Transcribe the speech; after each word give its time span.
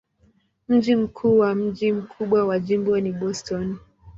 Mji 0.69 0.95
mkuu 0.95 1.43
na 1.43 1.55
mji 1.55 1.91
mkubwa 1.91 2.45
wa 2.45 2.59
jimbo 2.59 2.99
ni 2.99 3.11
Boston. 3.11 3.77